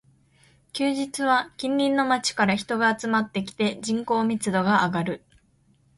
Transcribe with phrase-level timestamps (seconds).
[0.73, 5.23] 休日は近隣の街から人が集まってきて、人口密度が上がる